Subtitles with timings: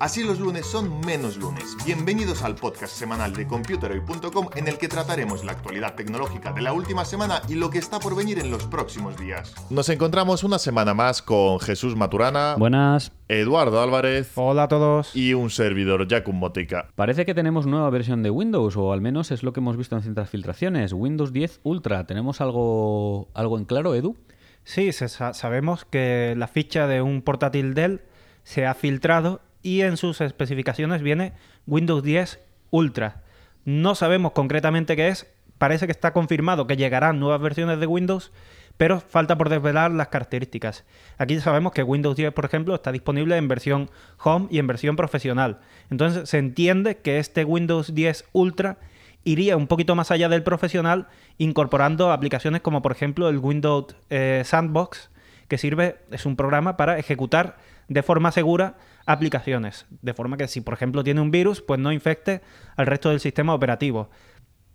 [0.00, 1.76] Así los lunes son menos lunes.
[1.84, 6.72] Bienvenidos al podcast semanal de computerhoy.com en el que trataremos la actualidad tecnológica de la
[6.72, 9.54] última semana y lo que está por venir en los próximos días.
[9.68, 12.54] Nos encontramos una semana más con Jesús Maturana.
[12.58, 13.12] Buenas.
[13.28, 14.32] Eduardo Álvarez.
[14.36, 15.14] Hola a todos.
[15.14, 16.88] Y un servidor, Jakub Motica.
[16.94, 19.96] Parece que tenemos nueva versión de Windows, o al menos es lo que hemos visto
[19.96, 20.94] en ciertas filtraciones.
[20.94, 22.06] Windows 10 Ultra.
[22.06, 24.16] ¿Tenemos algo, algo en claro, Edu?
[24.64, 28.00] Sí, sabemos que la ficha de un portátil Dell
[28.44, 31.32] se ha filtrado y en sus especificaciones viene
[31.66, 32.40] Windows 10
[32.70, 33.22] Ultra.
[33.64, 35.26] No sabemos concretamente qué es,
[35.58, 38.32] parece que está confirmado que llegarán nuevas versiones de Windows,
[38.76, 40.84] pero falta por desvelar las características.
[41.18, 43.90] Aquí sabemos que Windows 10, por ejemplo, está disponible en versión
[44.24, 45.60] Home y en versión profesional.
[45.90, 48.78] Entonces se entiende que este Windows 10 Ultra
[49.24, 54.42] iría un poquito más allá del profesional, incorporando aplicaciones como por ejemplo el Windows eh,
[54.46, 55.10] Sandbox,
[55.48, 57.58] que sirve, es un programa para ejecutar
[57.90, 61.92] de forma segura aplicaciones, de forma que si por ejemplo tiene un virus, pues no
[61.92, 62.40] infecte
[62.76, 64.10] al resto del sistema operativo.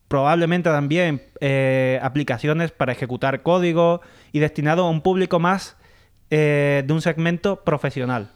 [0.10, 4.02] Probablemente también eh, aplicaciones para ejecutar código
[4.34, 5.78] y destinado a un público más
[6.30, 8.32] eh, de un segmento profesional.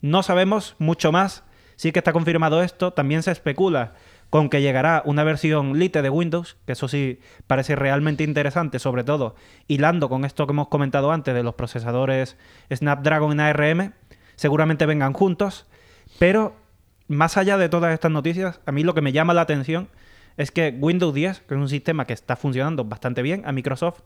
[0.00, 1.44] No sabemos mucho más,
[1.76, 3.94] sí que está confirmado esto, también se especula
[4.30, 9.04] con que llegará una versión Lite de Windows, que eso sí parece realmente interesante, sobre
[9.04, 9.36] todo
[9.68, 12.36] hilando con esto que hemos comentado antes de los procesadores
[12.70, 13.92] Snapdragon en ARM,
[14.38, 15.66] seguramente vengan juntos,
[16.20, 16.54] pero
[17.08, 19.88] más allá de todas estas noticias, a mí lo que me llama la atención
[20.36, 24.00] es que Windows 10, que es un sistema que está funcionando bastante bien a Microsoft,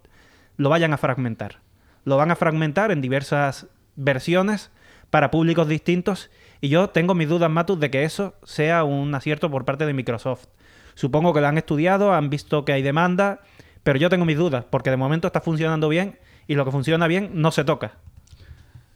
[0.57, 1.61] lo vayan a fragmentar.
[2.05, 4.71] Lo van a fragmentar en diversas versiones
[5.11, 6.31] para públicos distintos
[6.63, 9.93] y yo tengo mis dudas, Matus, de que eso sea un acierto por parte de
[9.93, 10.47] Microsoft.
[10.95, 13.41] Supongo que lo han estudiado, han visto que hay demanda,
[13.83, 17.07] pero yo tengo mis dudas, porque de momento está funcionando bien y lo que funciona
[17.07, 17.99] bien no se toca.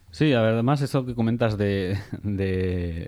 [0.09, 1.97] Sí, además eso que comentas de,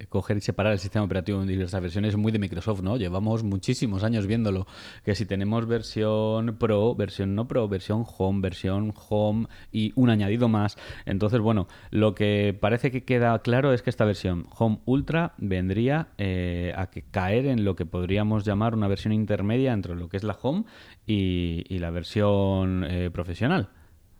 [0.09, 2.97] coger y separar el sistema operativo en diversas versiones es muy de Microsoft, ¿no?
[2.97, 4.67] Llevamos muchísimos años viéndolo,
[5.05, 10.49] que si tenemos versión Pro, versión no Pro, versión Home, versión Home y un añadido
[10.49, 15.33] más, entonces, bueno, lo que parece que queda claro es que esta versión Home Ultra
[15.37, 20.09] vendría eh, a que caer en lo que podríamos llamar una versión intermedia entre lo
[20.09, 20.65] que es la Home
[21.07, 23.69] y, la versión eh, profesional.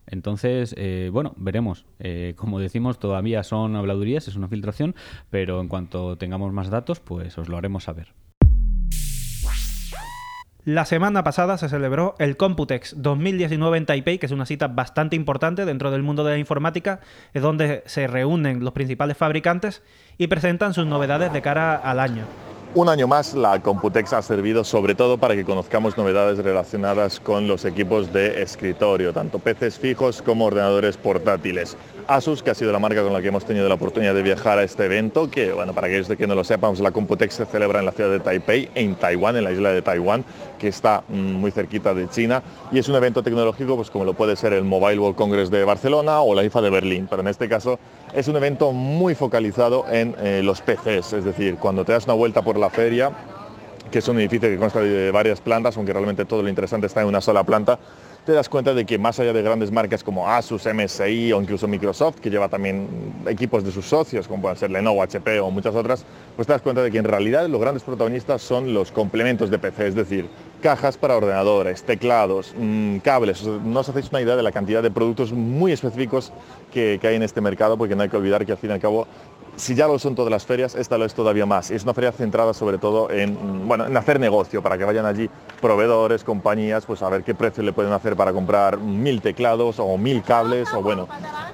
[0.09, 1.85] Entonces, eh, bueno, veremos.
[1.99, 4.95] Eh, como decimos, todavía son habladurías, es una filtración,
[5.29, 8.13] pero en cuanto tengamos más datos, pues os lo haremos saber.
[10.65, 15.15] La semana pasada se celebró el Computex 2019 en Taipei, que es una cita bastante
[15.15, 16.99] importante dentro del mundo de la informática,
[17.33, 19.83] es donde se reúnen los principales fabricantes
[20.17, 22.25] y presentan sus novedades de cara al año.
[22.75, 27.47] Un año más la Computex ha servido sobre todo para que conozcamos novedades relacionadas con
[27.47, 31.75] los equipos de escritorio, tanto PCs fijos como ordenadores portátiles.
[32.05, 34.59] Asus, que ha sido la marca con la que hemos tenido la oportunidad de viajar
[34.59, 37.45] a este evento, que bueno, para aquellos de que no lo sepamos, la Computex se
[37.47, 40.23] celebra en la ciudad de Taipei, en Taiwán, en la isla de Taiwán,
[40.59, 44.13] que está mm, muy cerquita de China, y es un evento tecnológico pues como lo
[44.13, 47.29] puede ser el Mobile World Congress de Barcelona o la IFA de Berlín, pero en
[47.29, 47.79] este caso
[48.13, 52.13] es un evento muy focalizado en eh, los PCs, es decir, cuando te das una
[52.13, 53.11] vuelta por la feria,
[53.91, 57.01] que es un edificio que consta de varias plantas, aunque realmente todo lo interesante está
[57.01, 57.79] en una sola planta,
[58.25, 61.67] te das cuenta de que más allá de grandes marcas como Asus, MSI o incluso
[61.67, 62.87] Microsoft, que lleva también
[63.25, 66.05] equipos de sus socios, como pueden ser Lenovo, HP o muchas otras,
[66.35, 69.57] pues te das cuenta de que en realidad los grandes protagonistas son los complementos de
[69.57, 73.43] PC, es decir, cajas para ordenadores, teclados, mm, cables.
[73.45, 76.31] No os hacéis una idea de la cantidad de productos muy específicos
[76.71, 78.73] que, que hay en este mercado, porque no hay que olvidar que al fin y
[78.73, 79.07] al cabo
[79.59, 81.69] si ya lo son todas las ferias, esta lo es todavía más.
[81.69, 85.29] Es una feria centrada sobre todo en, bueno, en hacer negocio, para que vayan allí
[85.61, 89.97] proveedores, compañías, pues a ver qué precio le pueden hacer para comprar mil teclados o
[89.97, 91.07] mil cables o bueno,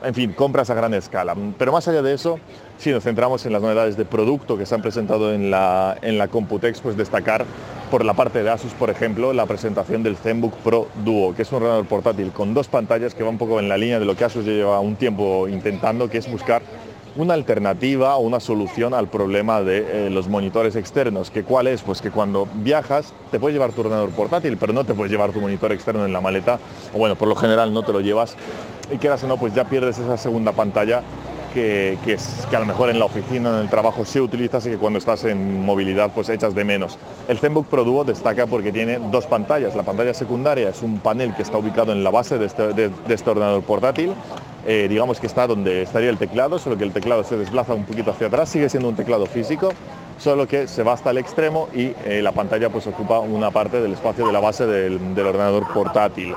[0.03, 1.35] en fin, compras a gran escala.
[1.57, 2.39] Pero más allá de eso,
[2.77, 6.17] si nos centramos en las novedades de producto que se han presentado en la, en
[6.19, 7.45] la Computex, pues destacar
[7.95, 11.51] por la parte de Asus, por ejemplo, la presentación del ZenBook Pro Duo, que es
[11.53, 14.17] un ordenador portátil con dos pantallas que va un poco en la línea de lo
[14.17, 16.61] que Asus lleva un tiempo intentando, que es buscar
[17.15, 21.31] una alternativa o una solución al problema de eh, los monitores externos.
[21.31, 21.83] ¿Que ¿Cuál es?
[21.83, 25.31] Pues que cuando viajas te puedes llevar tu ordenador portátil, pero no te puedes llevar
[25.31, 26.59] tu monitor externo en la maleta,
[26.93, 28.35] o bueno, por lo general no te lo llevas,
[28.91, 31.01] y quedas o no, pues ya pierdes esa segunda pantalla
[31.55, 34.69] que, es, que a lo mejor en la oficina, en el trabajo se utiliza, así
[34.69, 36.99] que cuando estás en movilidad pues echas de menos.
[37.29, 39.75] El ZenBook Pro Duo destaca porque tiene dos pantallas.
[39.75, 43.29] La pantalla secundaria es un panel que está ubicado en la base de este, este
[43.29, 44.13] ordenador portátil.
[44.67, 47.85] Eh, digamos que está donde estaría el teclado, solo que el teclado se desplaza un
[47.85, 49.69] poquito hacia atrás, sigue siendo un teclado físico,
[50.17, 53.79] solo que se va hasta el extremo y eh, la pantalla pues ocupa una parte
[53.79, 56.33] del espacio de la base del ordenador portátil.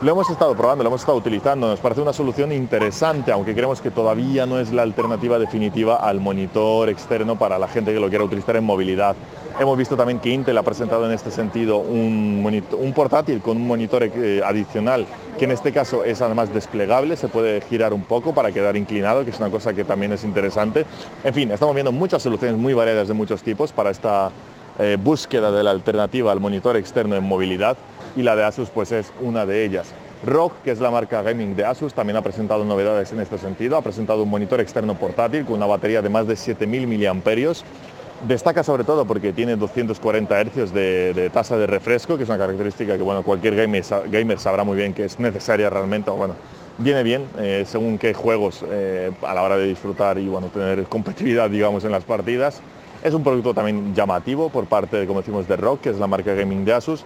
[0.00, 3.80] Lo hemos estado probando, lo hemos estado utilizando, nos parece una solución interesante, aunque creemos
[3.80, 8.08] que todavía no es la alternativa definitiva al monitor externo para la gente que lo
[8.08, 9.16] quiera utilizar en movilidad.
[9.58, 13.66] Hemos visto también que Intel ha presentado en este sentido un, un portátil con un
[13.66, 15.04] monitor eh, adicional,
[15.36, 19.24] que en este caso es además desplegable, se puede girar un poco para quedar inclinado,
[19.24, 20.86] que es una cosa que también es interesante.
[21.24, 24.30] En fin, estamos viendo muchas soluciones muy variadas de muchos tipos para esta
[24.78, 27.76] eh, búsqueda de la alternativa al monitor externo en movilidad
[28.16, 29.94] y la de Asus pues es una de ellas.
[30.24, 33.76] ROG, que es la marca gaming de Asus, también ha presentado novedades en este sentido.
[33.76, 37.64] Ha presentado un monitor externo portátil con una batería de más de 7.000 miliamperios.
[38.26, 42.38] Destaca sobre todo porque tiene 240 Hz de, de, tasa de refresco, que es una
[42.38, 46.10] característica que bueno, cualquier gamer, gamer sabrá muy bien que es necesaria realmente.
[46.10, 46.34] Bueno,
[46.78, 50.84] viene bien eh, según qué juegos eh, a la hora de disfrutar y bueno, tener
[50.84, 52.60] competitividad digamos, en las partidas.
[53.04, 56.34] Es un producto también llamativo por parte, como decimos, de ROG, que es la marca
[56.34, 57.04] gaming de Asus.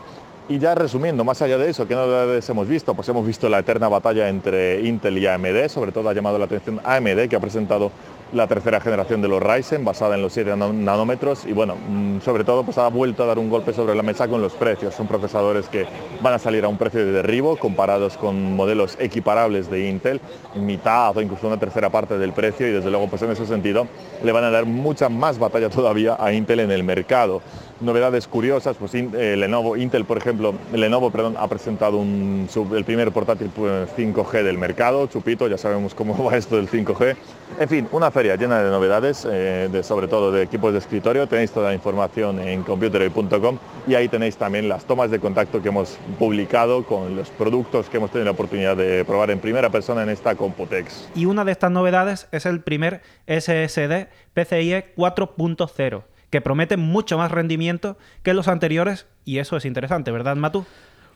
[0.49, 2.95] Y ya resumiendo, más allá de eso, ¿qué novedades hemos visto?
[2.95, 6.47] Pues hemos visto la eterna batalla entre Intel y AMD, sobre todo ha llamado la
[6.47, 7.93] atención AMD, que ha presentado
[8.33, 11.77] la tercera generación de los Ryzen, basada en los 7 nanómetros, y bueno,
[12.25, 14.95] sobre todo pues ha vuelto a dar un golpe sobre la mesa con los precios.
[14.95, 15.87] Son procesadores que
[16.23, 20.21] van a salir a un precio de derribo comparados con modelos equiparables de Intel,
[20.57, 23.87] mitad o incluso una tercera parte del precio, y desde luego pues en ese sentido
[24.25, 27.43] le van a dar mucha más batalla todavía a Intel en el mercado
[27.83, 33.51] novedades curiosas, pues eh, Lenovo, Intel por ejemplo, Lenovo perdón, ha presentado el primer portátil
[33.55, 37.17] 5G pues, del mercado, chupito, ya sabemos cómo va esto del 5G.
[37.61, 41.51] En fin, una feria llena de novedades, eh, sobre todo de equipos de escritorio, tenéis
[41.51, 45.99] toda la información en computeroy.com y ahí tenéis también las tomas de contacto que hemos
[46.19, 50.09] publicado con los productos que hemos tenido la oportunidad de probar en primera persona en
[50.09, 51.11] esta Computex.
[51.15, 56.03] Y una de estas novedades es el primer SSD PCIe 4.0
[56.33, 60.65] que prometen mucho más rendimiento que los anteriores y eso es interesante, ¿verdad, Matu?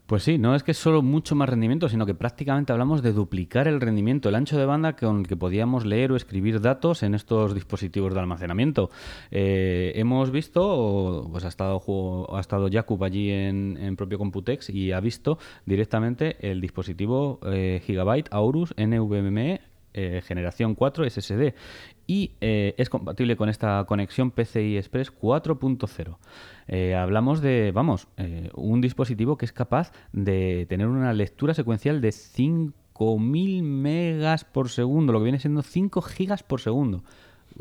[0.05, 3.67] Pues sí, no es que solo mucho más rendimiento, sino que prácticamente hablamos de duplicar
[3.67, 7.15] el rendimiento, el ancho de banda con el que podíamos leer o escribir datos en
[7.15, 8.91] estos dispositivos de almacenamiento.
[9.31, 11.83] Eh, hemos visto, pues ha estado,
[12.37, 17.81] ha estado Jakub allí en, en, propio Computex y ha visto directamente el dispositivo eh,
[17.85, 19.61] Gigabyte Aorus NVMe
[19.98, 21.54] eh, generación 4 SSD
[22.06, 26.19] y eh, es compatible con esta conexión PCI Express 4.0.
[26.69, 28.06] Eh, hablamos de, vamos,
[28.54, 35.14] un dispositivo que es capaz de tener una lectura secuencial de 5.000 megas por segundo,
[35.14, 37.02] lo que viene siendo 5 gigas por segundo.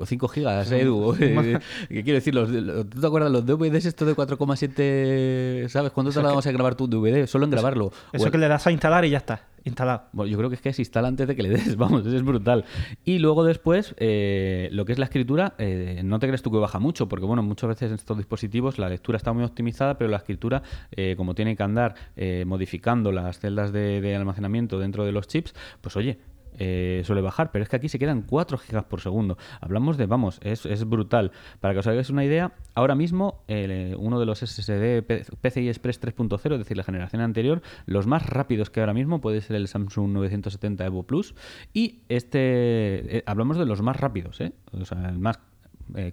[0.04, 1.16] 5 gigas, Edu.
[1.18, 2.34] ¿Qué quiero decir?
[2.34, 2.50] Los,
[2.90, 5.68] ¿Tú te acuerdas los DVDs estos de 4,7?
[5.70, 5.92] ¿Sabes?
[5.92, 6.50] ¿Cuánto tardamos que...
[6.50, 7.28] en grabar tu DVD?
[7.28, 7.92] Solo en grabarlo.
[8.12, 9.42] Eso, que le das a instalar y ya está.
[9.64, 10.04] Instalado.
[10.12, 12.24] Bueno, yo creo que es que se instala antes de que le des, vamos, es
[12.24, 12.66] brutal.
[13.04, 16.58] Y luego después, eh, lo que es la escritura, eh, no te crees tú que
[16.58, 20.12] baja mucho, porque bueno, muchas veces en estos dispositivos la lectura está muy optimizada, pero
[20.12, 20.62] la escritura,
[20.92, 25.28] eh, como tiene que andar eh, modificando las celdas de, de almacenamiento dentro de los
[25.28, 26.20] chips, pues oye,
[26.60, 29.38] eh, suele bajar, pero es que aquí se quedan 4 gigas por segundo.
[29.62, 31.32] Hablamos de, vamos, es, es brutal.
[31.60, 35.04] Para que os hagáis una idea, ahora mismo eh, uno de los SSD
[35.42, 39.42] PCI Express 3.0, es decir, la generación anterior, los más rápidos que ahora mismo puede
[39.42, 41.36] ser el Samsung 970 Evo Plus.
[41.74, 44.42] Y este, eh, hablamos de los más rápidos.
[44.72, 45.40] O sea, el más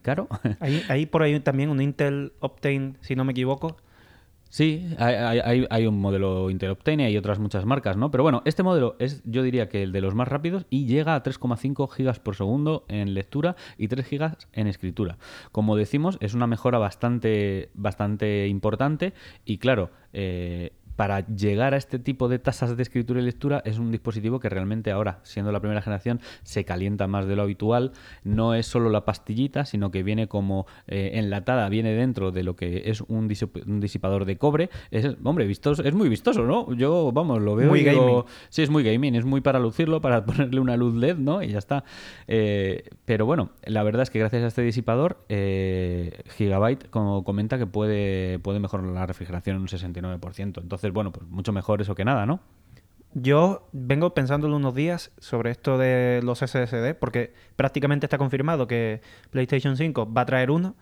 [0.02, 0.28] caro.
[0.60, 3.76] Ahí, ahí por ahí también un Intel Optane, si no me equivoco.
[4.52, 8.10] Sí, hay, hay, hay, un modelo Intel Optane y otras muchas marcas, ¿no?
[8.10, 11.14] Pero bueno, este modelo es, yo diría que el de los más rápidos y llega
[11.14, 15.16] a 3,5 gigas por segundo en lectura y 3 gigas en escritura.
[15.52, 19.14] Como decimos, es una mejora bastante, bastante importante
[19.46, 23.78] y claro, eh, para llegar a este tipo de tasas de escritura y lectura es
[23.78, 27.92] un dispositivo que realmente ahora, siendo la primera generación, se calienta más de lo habitual.
[28.24, 32.56] No es solo la pastillita, sino que viene como eh, enlatada, viene dentro de lo
[32.56, 34.70] que es un, disip un, disipador de cobre.
[34.90, 36.72] Es, hombre, vistoso, es muy vistoso, ¿no?
[36.74, 38.24] Yo, vamos, lo veo muy y digo, gaming.
[38.48, 41.42] Sí, es muy gaming, es muy para lucirlo, para ponerle una luz LED, ¿no?
[41.42, 41.84] Y ya está.
[42.28, 47.58] Eh, pero bueno, la verdad es que gracias a este disipador, eh, Gigabyte, como comenta,
[47.58, 50.60] que puede, puede mejorar la refrigeración en un 69%.
[50.62, 52.40] Entonces, bueno, pues mucho mejor eso que nada, ¿no?
[53.14, 59.02] Yo vengo pensándolo unos días sobre esto de los SSD, porque prácticamente está confirmado que
[59.30, 60.74] PlayStation 5 va a traer uno,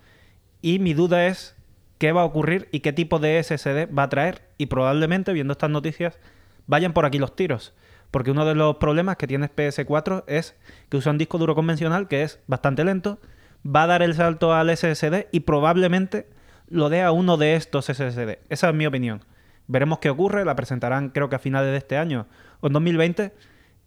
[0.63, 1.57] y mi duda es
[1.99, 5.53] qué va a ocurrir y qué tipo de SSD va a traer, y probablemente, viendo
[5.53, 6.19] estas noticias,
[6.67, 7.75] vayan por aquí los tiros.
[8.11, 10.57] porque uno de los problemas que tiene PS4 es
[10.89, 13.19] que usa un disco duro convencional que es bastante lento,
[13.65, 16.29] va a dar el salto al SSD y probablemente
[16.69, 18.39] lo dé a uno de estos SSD.
[18.49, 19.25] Esa es mi opinión.
[19.71, 22.27] Veremos qué ocurre, la presentarán creo que a finales de este año
[22.59, 23.33] o en 2020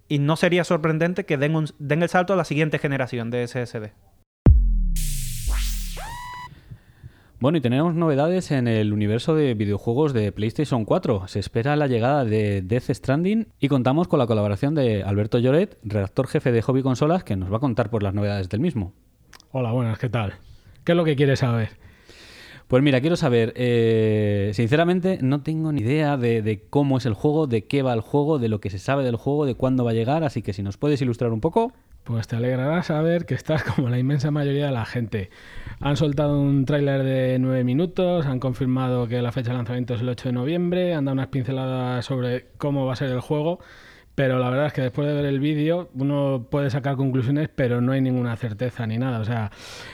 [0.08, 3.92] y no sería sorprendente que den, den el salto a la siguiente generación de SSD.
[7.42, 11.28] Bueno, y tenemos novedades en el universo de videojuegos de PlayStation 4.
[11.28, 15.78] Se espera la llegada de Death Stranding y contamos con la colaboración de Alberto Lloret,
[15.84, 18.94] redactor jefe de Hobby Consolas, que nos va a contar por las novedades del mismo.
[19.52, 20.36] Hola, buenas, ¿qué tal?
[20.86, 21.72] ¿Qué es lo que quieres saber?
[22.68, 27.46] Pues mira, quiero saber, eh, sinceramente no tengo ni idea de, cómo es el juego,
[27.48, 29.92] de qué va el juego, de lo que se sabe del juego, de cuándo va
[29.92, 31.74] a llegar, así que si nos puedes ilustrar un poco.
[32.04, 35.30] Pues te alegrará saber que estás como la inmensa mayoría de la gente.
[35.80, 40.02] Han soltado un tráiler de 9 minutos, han confirmado que la fecha de lanzamiento es
[40.02, 43.60] el 8 de noviembre, han dado unas pinceladas sobre cómo va a ser el juego,
[44.16, 47.82] pero la verdad es que después de ver el vídeo uno puede sacar conclusiones, pero
[47.82, 49.20] no hay ninguna certeza ni nada.
[49.20, 49.52] O sea,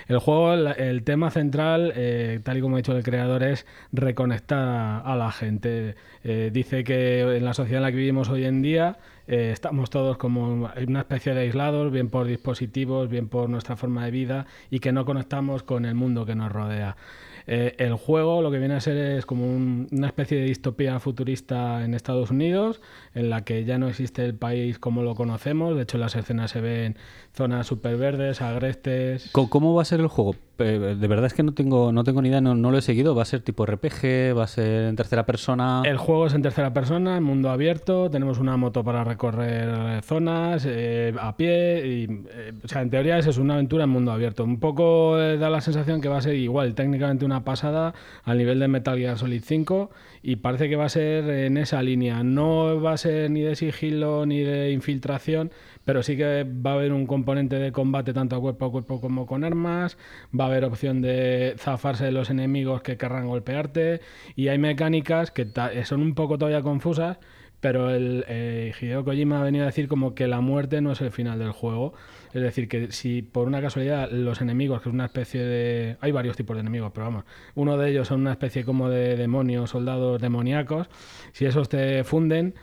[0.07, 5.03] el juego, el, tema central, eh, tal y como ha dicho el creador, es reconectar
[5.05, 5.95] a, la gente.
[6.23, 8.97] Eh, dice que en la sociedad en la que vivimos hoy en día
[9.29, 14.03] eh, estamos todos como una especie de aislados, bien por dispositivos, bien por nuestra forma
[14.03, 16.97] de vida, y que no conectamos con el mundo que nos rodea.
[17.45, 21.83] Eh, el juego lo que viene a ser es como una especie de distopía futurista
[21.85, 22.81] en Estados Unidos,
[23.13, 25.75] en la que ya no existe el país como lo conocemos.
[25.75, 26.97] De hecho, las escenas se ven
[27.33, 29.29] zonas súper verdes, agrestes.
[29.31, 30.35] ¿Cómo va a ser el juego?
[30.63, 33.15] De verdad es que no tengo, no tengo ni idea, no, lo he seguido.
[33.15, 34.37] ¿Va a ser tipo RPG?
[34.37, 35.81] ¿Va a ser en tercera persona?
[35.85, 38.09] El juego es en tercera persona, en mundo abierto.
[38.09, 41.87] Tenemos una moto para recorrer zonas eh, a pie.
[41.87, 44.43] Y, eh, o sea, en teoría es una aventura en mundo abierto.
[44.43, 48.59] Un poco da la sensación que va a ser igual, técnicamente una pasada al nivel
[48.59, 49.89] de Metal Gear Solid 5
[50.21, 52.23] y parece que va a ser en esa línea.
[52.23, 55.51] No va a ser ni de sigilo ni de infiltración,
[55.85, 59.01] pero sí que va a haber un componente de combate tanto a cuerpo a cuerpo
[59.01, 59.97] como con armas,
[60.37, 64.01] va a haber opción de zafarse de los enemigos que querrán golpearte
[64.35, 65.47] y hay mecánicas que
[65.85, 67.17] son un poco todavía confusas,
[67.59, 71.01] pero el eh, Hideo Kojima ha venido a decir como que la muerte no es
[71.01, 71.93] el final del juego.
[72.33, 75.97] Es decir, que si por una casualidad los enemigos, que es una especie de...
[75.99, 77.25] Hay varios tipos de enemigos, pero vamos,
[77.55, 80.89] uno de ellos son una especie como de demonios, soldados demoníacos,
[81.33, 82.55] si esos te funden,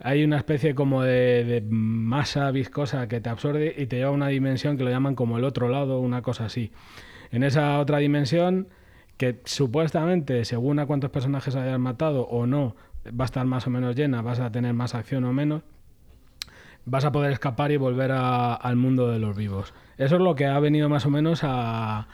[0.00, 4.12] hay una especie como de, de, masa viscosa que te absorbe y te lleva a
[4.12, 6.72] una dimensión que lo llaman como el otro lado, una cosa así.
[7.32, 8.68] En esa otra dimensión,
[9.16, 12.76] que supuestamente, según a cuántos personajes hayas matado o no,
[13.08, 15.62] va a estar más o menos llena, vas a tener más acción o menos,
[16.84, 19.74] vas a poder escapar y volver al mundo de los vivos.
[19.96, 22.06] Eso es lo que ha venido más o menos a,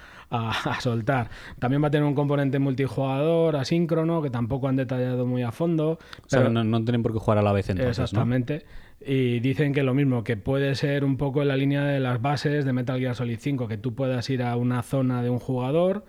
[0.80, 1.30] soltar.
[1.58, 5.98] También va a tener un componente multijugador asíncrono que tampoco han detallado muy a fondo.
[6.30, 7.98] Pero no, tienen por qué jugar a la vez entonces.
[7.98, 8.64] Exactamente.
[9.00, 12.20] Y dicen que lo mismo, que puede ser un poco en la línea de las
[12.20, 15.38] bases de Metal Gear Solid 5, que tú puedas ir a una zona de un
[15.38, 16.04] jugador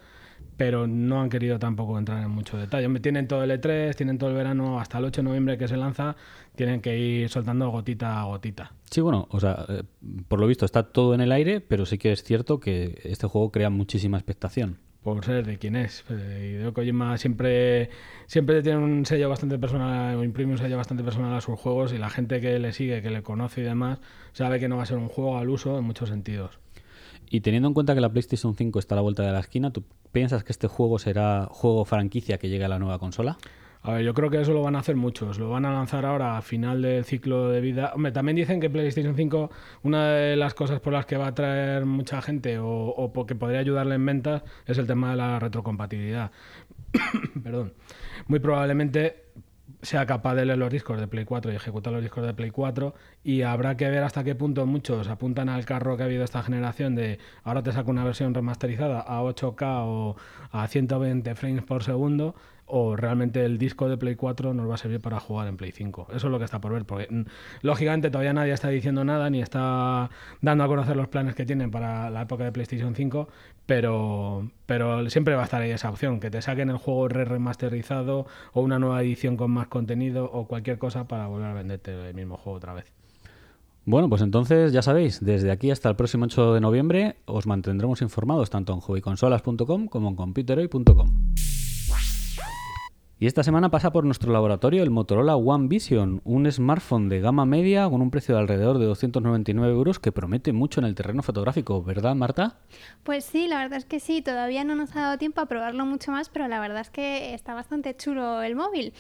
[0.60, 3.00] pero no han querido tampoco entrar en mucho detalle.
[3.00, 5.78] Tienen todo el E3, tienen todo el verano hasta el 8 de noviembre que se
[5.78, 6.18] lanza,
[6.54, 8.74] tienen que ir soltando gotita a gotita.
[8.92, 9.84] Sí, bueno, o sea, eh,
[10.28, 13.26] por lo visto está todo en el aire, pero sí que es cierto que este
[13.26, 14.80] juego crea muchísima expectación.
[15.02, 16.04] Por ser de quién es.
[16.10, 17.90] Hideo Kojima siempre,
[18.28, 21.94] siempre tiene un sello bastante personal, o imprime un sello bastante personal a sus juegos
[21.94, 24.00] y la gente que le sigue, que le conoce y demás,
[24.34, 26.60] sabe que no va a ser un juego al uso en muchos sentidos.
[27.30, 29.72] Y teniendo en cuenta que la PlayStation 5 está a la vuelta de la esquina,
[29.72, 33.38] ¿tú piensas que este juego será juego franquicia que llegue a la nueva consola?
[33.82, 35.40] A ver, yo creo que eso lo van a hacer muchos.
[35.40, 37.94] Lo van a lanzar ahora a final del ciclo de vida.
[37.96, 39.50] Hombre, también dicen que PlayStation 5,
[39.84, 43.36] una de las cosas por las que va a traer mucha gente o, o porque
[43.36, 46.32] podría ayudarle en ventas es el tema de la retrocompatibilidad.
[47.44, 47.74] Perdón.
[48.28, 49.30] Muy probablemente
[49.82, 52.52] sea capaz de leer los discos de Play 4 y ejecutar los discos de Play
[52.52, 56.24] 4 y habrá que ver hasta qué punto muchos apuntan al carro que ha habido
[56.24, 60.16] esta generación de ahora te saco una versión remasterizada a 8K o
[60.52, 62.36] a 120 frames por segundo
[62.70, 65.72] o realmente el disco de Play 4 nos va a servir para jugar en Play
[65.72, 66.08] 5.
[66.10, 67.26] Eso es lo que está por ver, porque mm,
[67.62, 70.10] lógicamente todavía nadie está diciendo nada ni está
[70.42, 73.28] dando a conocer los planes que tienen para la época de PlayStation 5,
[73.66, 77.26] pero, pero siempre va a estar ahí esa opción, que te saquen el juego re
[77.26, 82.10] remasterizado o una nueva edición con más contenido o cualquier cosa para volver a venderte
[82.10, 82.92] el mismo juego otra vez.
[83.86, 88.04] Bueno, pues entonces ya sabéis, desde aquí hasta el próximo 8 de noviembre os mantendremos
[88.04, 91.10] informados tanto en hobbyconsolas.com como en computeroy.com.
[93.22, 97.46] Y esta semana pasa por nuestro laboratorio el Motorola One Vision, un smartphone de gama
[97.46, 101.22] media con un precio de alrededor de 299 euros que promete mucho en el terreno
[101.22, 102.60] fotográfico, ¿verdad, Marta?
[103.04, 105.86] Pues sí, la verdad es que sí, todavía no nos ha dado tiempo a probarlo
[105.86, 108.94] mucho más, pero la verdad es que está bastante chulo el móvil.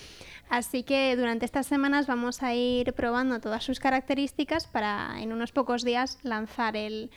[0.49, 5.53] Así que durante estas semanas vamos a ir probando todas sus características para en unos
[5.53, 7.09] pocos días lanzar el,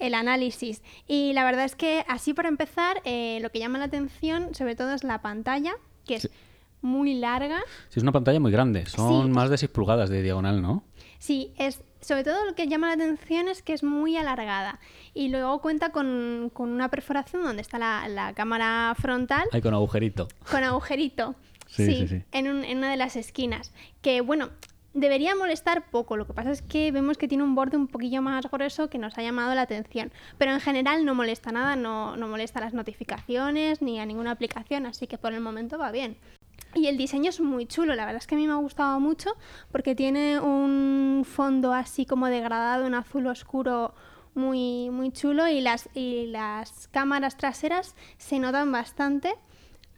[0.00, 0.82] análisis.
[1.06, 4.74] Y la verdad es que así para empezar, eh, lo que llama la atención sobre
[4.74, 5.74] todo es la pantalla,
[6.06, 6.30] que es
[6.82, 7.60] muy larga.
[7.90, 9.30] Sí, es una pantalla muy grande, son Sí.
[9.32, 10.82] más de 6 pulgadas de diagonal, ¿no?
[11.18, 14.80] Sí, es sobre todo lo que llama la atención es que es muy alargada
[15.12, 19.74] y luego cuenta con, con una perforación donde está la, la cámara frontal Hay con
[19.74, 20.28] agujerito.
[20.50, 21.34] con agujerito.
[21.66, 22.22] Sí, sí, sí.
[22.32, 23.72] En, un- en una de las esquinas.
[24.00, 24.48] Que bueno,
[24.94, 26.16] debería molestar poco.
[26.16, 28.98] Lo que pasa es que vemos que tiene un borde un poquillo más grueso que
[28.98, 30.12] nos ha llamado la atención.
[30.38, 35.06] Pero en general no molesta nada, no, molesta las notificaciones ni a ninguna aplicación, así
[35.06, 36.16] que por el momento va bien.
[36.74, 39.00] Y el diseño es muy chulo, la verdad es que a mí me ha gustado
[39.00, 39.30] mucho
[39.72, 43.92] porque tiene un fondo así como degradado en azul oscuro
[44.34, 49.34] muy, muy chulo y las, y las cámaras traseras se notan bastante,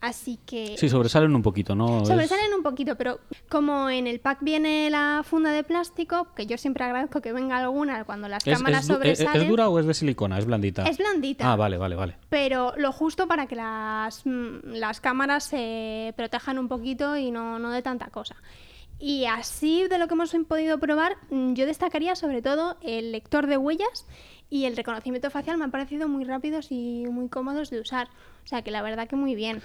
[0.03, 0.75] así que...
[0.77, 2.01] Sí, sobresalen un poquito, ¿no?
[2.03, 3.19] Es- Sobresalen un poquito, pero
[3.49, 7.57] como en el pack viene la funda de plástico, que yo siempre agradezco que venga
[7.57, 9.41] alguna cuando las ¿Es, cámaras es eh, sobresalen.
[9.43, 10.37] ¿Es dura o es de silicona?
[10.37, 10.83] Es blandita.
[10.83, 11.51] Es blandita.
[11.51, 12.17] Ah, vale, vale, vale.
[12.29, 17.57] Pero lo justo para que las, mm, las cámaras se protejan un poquito y no,
[17.59, 18.35] no de tanta cosa.
[18.99, 23.47] Y así de lo que hemos podido probar, mm, yo destacaría sobre todo el lector
[23.47, 24.05] de huellas
[24.49, 28.07] y el reconocimiento facial me han parecido muy rápidos y muy cómodos de usar.
[28.43, 29.61] O sea que la verdad que muy bien.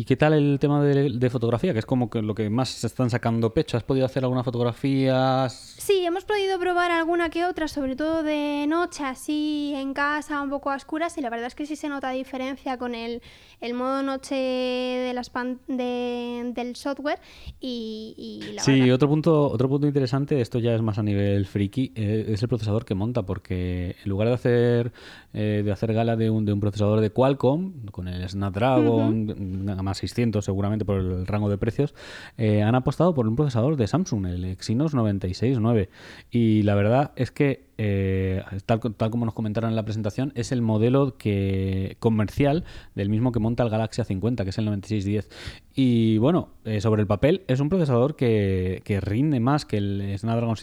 [0.00, 1.72] ¿Y qué tal el tema de, de fotografía?
[1.72, 3.76] Que es como que lo que más se están sacando pecho.
[3.76, 5.48] ¿Has podido hacer alguna fotografía?
[5.48, 10.50] Sí, hemos podido probar alguna que otra, sobre todo de noche, así en casa, un
[10.50, 13.22] poco a oscuras, y la verdad es que sí se nota diferencia con el,
[13.60, 17.18] el modo noche de las pan- de- del software.
[17.60, 21.02] Y, y la Sí, verdad- otro punto, otro punto interesante, esto ya es más a
[21.02, 24.92] nivel friki, eh, es el procesador que monta, porque en lugar de hacer
[25.32, 29.98] eh, de hacer gala de un, de un procesador de Qualcomm, con el Snapdragon, más
[29.98, 31.94] 600 seguramente por el rango de precios,
[32.36, 35.88] eh, han apostado por un procesador de Samsung, el Exynos 969.
[36.30, 40.32] Y la verdad es que eh, tal, co- tal como nos comentaron en la presentación,
[40.34, 44.64] es el modelo que comercial del mismo que monta el Galaxy A50, que es el
[44.66, 45.30] 9610.
[45.74, 50.12] Y bueno, eh, sobre el papel, es un procesador que, que rinde más que el
[50.18, 50.56] Snapdragon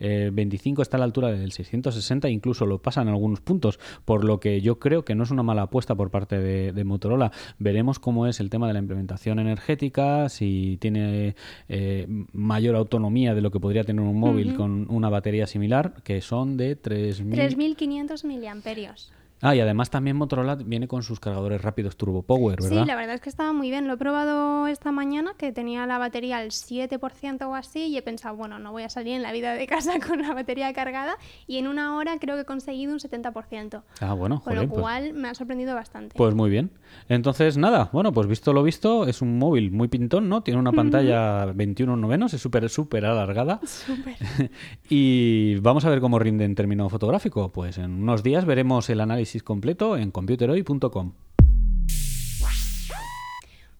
[0.00, 4.40] 625, está a la altura del 660, incluso lo pasa en algunos puntos, por lo
[4.40, 7.32] que yo creo que no es una mala apuesta por parte de, de Motorola.
[7.58, 11.34] Veremos cómo es el tema de la implementación energética, si tiene
[11.68, 16.13] eh, mayor autonomía de lo que podría tener un móvil con una batería similar, que
[16.20, 17.38] son de 3000.
[17.38, 19.12] 3.500 miliamperios.
[19.40, 22.82] Ah, y además también Motorola viene con sus cargadores rápidos Turbo Power, ¿verdad?
[22.82, 23.86] Sí, la verdad es que estaba muy bien.
[23.86, 28.02] Lo he probado esta mañana, que tenía la batería al 7% o así, y he
[28.02, 31.16] pensado, bueno, no voy a salir en la vida de casa con la batería cargada,
[31.46, 33.82] y en una hora creo que he conseguido un 70%.
[34.00, 36.16] Ah, bueno, Con joder, lo pues- cual me ha sorprendido bastante.
[36.16, 36.70] Pues muy bien.
[37.08, 40.42] Entonces, nada, bueno, pues visto lo visto, es un móvil muy pintón, ¿no?
[40.42, 43.60] Tiene una pantalla 21 novenos, es súper, súper alargada.
[43.66, 44.16] Súper.
[44.88, 47.50] y vamos a ver cómo rinde en término fotográfico.
[47.52, 51.12] Pues en unos días veremos el análisis completo en computerhoy.com.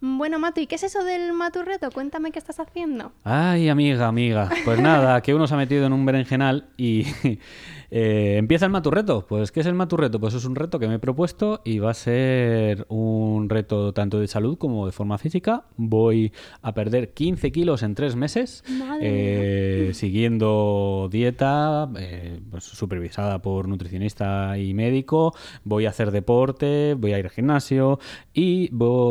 [0.07, 1.91] Bueno, Matu, ¿y qué es eso del Maturreto?
[1.91, 3.13] Cuéntame qué estás haciendo.
[3.25, 4.51] Ay, amiga, amiga.
[4.67, 7.07] Pues nada, que uno se ha metido en un berenjenal y
[7.97, 9.25] eh, empieza el maturreto.
[9.25, 10.19] Pues, ¿qué es el maturreto?
[10.19, 14.19] Pues es un reto que me he propuesto y va a ser un reto tanto
[14.19, 15.67] de salud como de forma física.
[15.77, 18.65] Voy a perder 15 kilos en tres meses,
[19.01, 25.33] eh, siguiendo dieta, eh, pues, supervisada por nutricionista y médico.
[25.63, 28.01] Voy a hacer deporte, voy a ir al gimnasio
[28.33, 28.71] y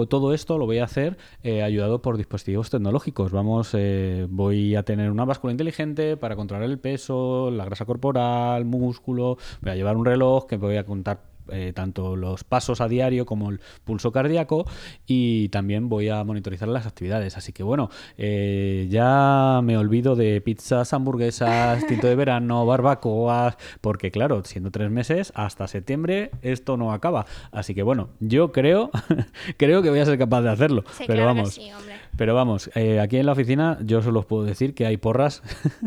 [0.09, 1.17] todo esto lo voy a hacer
[1.63, 3.31] ayudado por dispositivos tecnológicos.
[3.31, 8.65] Vamos, eh, voy a tener una báscula inteligente para controlar el peso, la grasa corporal,
[8.79, 9.37] músculo.
[9.61, 13.25] Voy a llevar un reloj que voy a contar eh, tanto los pasos a diario
[13.25, 14.65] como el pulso cardíaco
[15.05, 17.35] y también voy a monitorizar las actividades.
[17.35, 24.09] Así que bueno, eh, ya me olvido de pizzas, hamburguesas, tinto de verano, barbacoas, porque
[24.09, 27.25] claro, siendo tres meses, hasta septiembre esto no acaba.
[27.51, 28.89] Así que bueno, yo creo,
[29.57, 30.85] creo que voy a ser capaz de hacerlo.
[30.91, 31.55] Sí, pero claro vamos.
[31.55, 31.69] sí.
[32.15, 35.41] Pero vamos, eh, aquí en la oficina yo solo os puedo decir que hay porras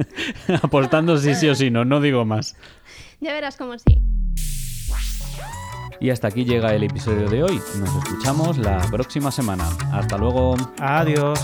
[0.62, 2.56] apostando sí sí o sí no, no digo más.
[3.20, 4.02] Ya verás cómo sí.
[6.00, 7.60] Y hasta aquí llega el episodio de hoy.
[7.78, 9.68] Nos escuchamos la próxima semana.
[9.92, 10.56] Hasta luego.
[10.78, 11.38] Adiós.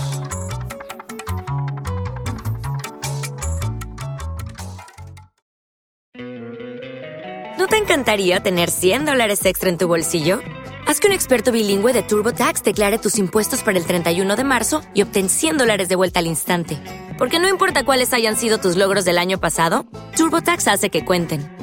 [7.57, 10.41] ¿No te encantaría tener 100 dólares extra en tu bolsillo?
[10.85, 14.81] Haz que un experto bilingüe de TurboTax declare tus impuestos para el 31 de marzo
[14.93, 16.77] y obtén 100 dólares de vuelta al instante.
[17.17, 19.85] Porque no importa cuáles hayan sido tus logros del año pasado,
[20.17, 21.62] TurboTax hace que cuenten.